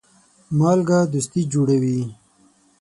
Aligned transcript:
مالګه 0.57 0.99
دوستي 1.11 1.41
جوړوي. 1.51 1.99